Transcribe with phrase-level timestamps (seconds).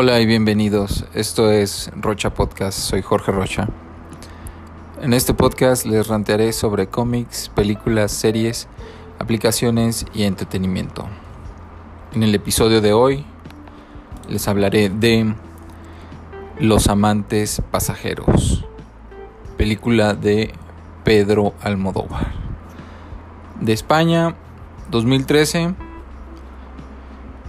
[0.00, 1.06] Hola y bienvenidos.
[1.12, 2.78] Esto es Rocha Podcast.
[2.78, 3.68] Soy Jorge Rocha.
[5.02, 8.68] En este podcast les rantearé sobre cómics, películas, series,
[9.18, 11.08] aplicaciones y entretenimiento.
[12.14, 13.24] En el episodio de hoy
[14.28, 15.34] les hablaré de
[16.60, 18.64] Los amantes pasajeros,
[19.56, 20.54] película de
[21.02, 22.34] Pedro Almodóvar.
[23.60, 24.36] De España,
[24.92, 25.74] 2013.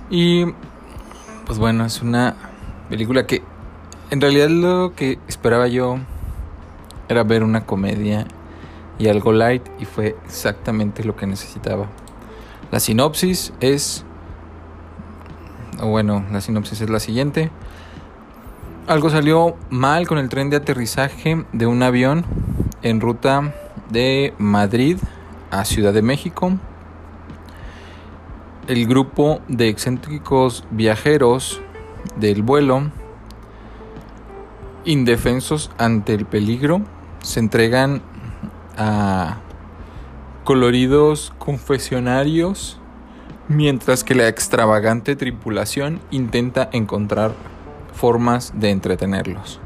[0.10, 0.46] Y
[1.50, 2.36] pues bueno, es una
[2.90, 3.42] película que
[4.12, 5.98] en realidad lo que esperaba yo
[7.08, 8.28] era ver una comedia
[9.00, 11.88] y algo light y fue exactamente lo que necesitaba.
[12.70, 14.06] La sinopsis es,
[15.82, 17.50] o bueno, la sinopsis es la siguiente.
[18.86, 22.26] Algo salió mal con el tren de aterrizaje de un avión
[22.84, 23.56] en ruta
[23.90, 25.00] de Madrid
[25.50, 26.60] a Ciudad de México
[28.70, 31.60] el grupo de excéntricos viajeros
[32.18, 32.92] del vuelo,
[34.86, 36.82] indefensos ante el peligro,
[37.24, 38.04] se entregan
[38.78, 39.38] a
[40.44, 42.80] coloridos confesionarios,
[43.48, 47.34] mientras que la extravagante tripulación intenta encontrar
[47.92, 49.60] formas de entretenerlos.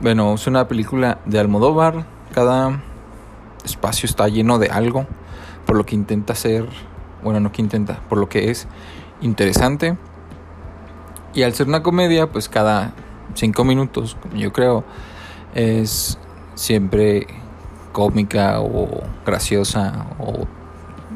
[0.00, 2.80] Bueno, es una película de Almodóvar, cada
[3.62, 5.06] espacio está lleno de algo,
[5.66, 6.66] por lo que intenta ser
[7.24, 8.68] bueno, no que intenta, por lo que es
[9.20, 9.96] interesante.
[11.34, 12.92] Y al ser una comedia, pues cada
[13.34, 14.84] cinco minutos, yo creo,
[15.54, 16.18] es
[16.54, 17.26] siempre
[17.92, 20.46] cómica o graciosa o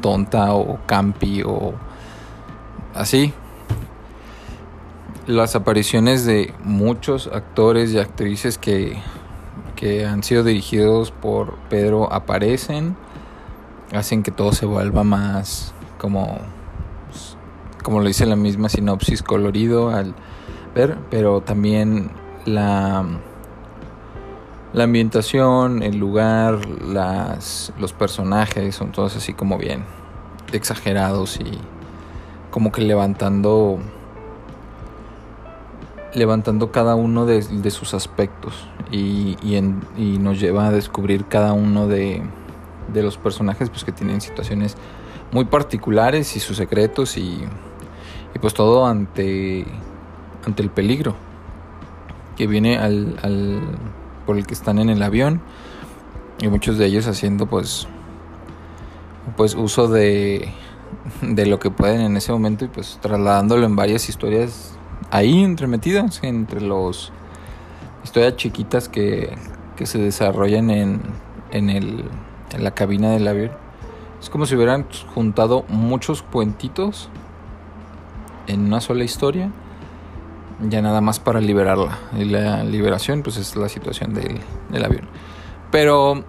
[0.00, 1.74] tonta o campi o
[2.94, 3.32] así.
[5.26, 8.96] Las apariciones de muchos actores y actrices que,
[9.76, 12.96] que han sido dirigidos por Pedro aparecen,
[13.92, 16.38] hacen que todo se vuelva más como,
[17.82, 20.14] como lo dice la misma sinopsis, colorido al
[20.74, 22.10] ver, pero también
[22.46, 23.04] la,
[24.72, 29.84] la ambientación, el lugar, las, los personajes son todos así como bien
[30.52, 31.58] exagerados y
[32.50, 33.78] como que levantando
[36.14, 42.22] levantando cada uno de, sus aspectos y, y, nos lleva a descubrir cada uno de,
[42.92, 44.76] de los personajes pues que tienen situaciones
[45.32, 47.44] muy particulares y sus secretos y,
[48.34, 49.64] y pues todo ante,
[50.46, 51.14] ante el peligro
[52.36, 53.60] que viene al, al,
[54.26, 55.40] por el que están en el avión.
[56.40, 57.88] Y muchos de ellos haciendo pues
[59.36, 60.48] pues uso de,
[61.20, 64.78] de lo que pueden en ese momento y pues trasladándolo en varias historias
[65.10, 67.12] ahí entremetidas entre los
[68.04, 69.36] historias chiquitas que,
[69.76, 71.00] que se desarrollan en,
[71.50, 72.04] en, el,
[72.52, 73.67] en la cabina del avión
[74.20, 77.08] es como si hubieran juntado muchos cuentitos
[78.46, 79.50] en una sola historia,
[80.60, 81.98] ya nada más para liberarla.
[82.16, 85.06] Y la liberación, pues es la situación del, avión.
[85.70, 86.24] Pero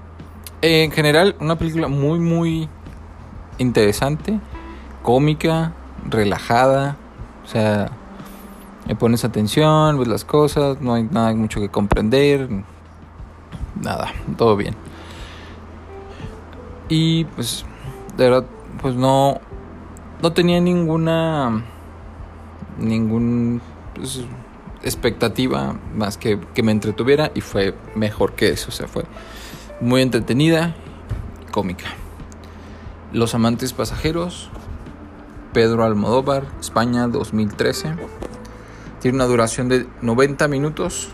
[0.61, 2.69] en general, una película muy, muy
[3.57, 4.39] interesante,
[5.01, 5.73] cómica,
[6.07, 6.97] relajada.
[7.45, 7.89] O sea,
[8.87, 12.49] me pones atención, ves las cosas, no hay nada mucho que comprender.
[13.81, 14.75] Nada, todo bien.
[16.89, 17.65] Y pues
[18.19, 18.45] de verdad,
[18.81, 19.39] pues no,
[20.21, 21.63] no tenía ninguna,
[22.77, 23.61] ningún
[23.95, 24.25] pues,
[24.83, 29.05] expectativa más que que me entretuviera y fue mejor que eso, o sea, fue
[29.79, 30.75] muy entretenida,
[31.51, 31.85] cómica.
[33.13, 34.49] Los amantes pasajeros,
[35.53, 37.95] Pedro Almodóvar, España 2013.
[38.99, 41.09] Tiene una duración de 90 minutos.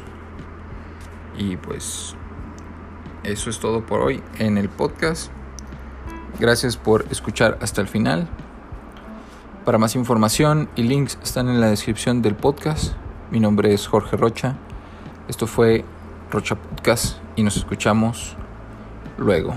[1.38, 2.16] Y pues
[3.24, 5.32] eso es todo por hoy en el podcast.
[6.38, 8.28] Gracias por escuchar hasta el final.
[9.64, 12.94] Para más información y links están en la descripción del podcast.
[13.32, 14.56] Mi nombre es Jorge Rocha.
[15.30, 15.86] Esto fue
[16.30, 18.36] Rocha Podcast y nos escuchamos
[19.18, 19.56] luego.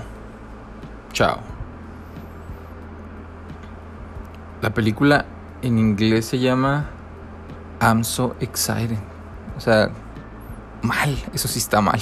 [1.11, 1.39] Chao.
[4.61, 5.25] La película
[5.61, 6.89] en inglés se llama
[7.81, 8.99] I'm so excited.
[9.57, 9.89] O sea,
[10.81, 11.99] mal, eso sí está mal.